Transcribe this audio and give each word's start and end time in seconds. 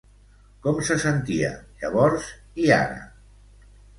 Com 0.67 0.79
se 0.87 0.95
sentia 1.03 1.51
llavors 1.83 2.31
i 2.65 2.73
ara? 2.79 2.99